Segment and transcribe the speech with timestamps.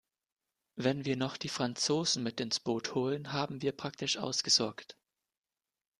[0.75, 4.97] Wenn wir noch die Franzosen mit ins Boot holen, haben wir praktisch ausgesorgt.